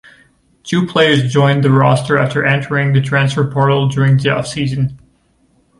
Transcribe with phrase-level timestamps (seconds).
[0.63, 4.97] Two players joined the roster after entering the transfer portal during the offseason.